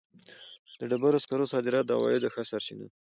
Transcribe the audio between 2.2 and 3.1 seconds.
ښه سرچینه ده.